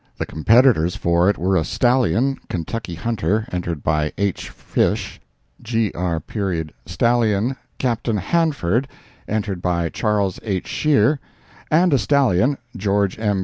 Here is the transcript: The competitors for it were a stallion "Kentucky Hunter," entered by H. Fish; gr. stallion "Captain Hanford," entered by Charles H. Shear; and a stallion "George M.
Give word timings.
The 0.17 0.25
competitors 0.25 0.95
for 0.95 1.29
it 1.29 1.37
were 1.37 1.55
a 1.55 1.63
stallion 1.63 2.37
"Kentucky 2.49 2.95
Hunter," 2.95 3.47
entered 3.51 3.83
by 3.83 4.11
H. 4.17 4.49
Fish; 4.49 5.21
gr. 5.61 5.75
stallion 6.87 7.55
"Captain 7.77 8.17
Hanford," 8.17 8.87
entered 9.27 9.61
by 9.61 9.89
Charles 9.89 10.39
H. 10.41 10.65
Shear; 10.65 11.19
and 11.69 11.93
a 11.93 11.99
stallion 11.99 12.57
"George 12.75 13.19
M. 13.19 13.39